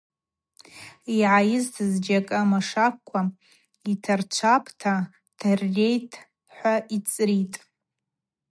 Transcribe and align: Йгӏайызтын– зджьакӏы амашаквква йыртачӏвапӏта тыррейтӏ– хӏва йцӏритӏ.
Йгӏайызтын– 1.15 1.87
зджьакӏы 1.93 2.35
амашаквква 2.41 3.21
йыртачӏвапӏта 3.87 4.93
тыррейтӏ– 5.39 6.15
хӏва 6.55 6.73
йцӏритӏ. 6.95 7.55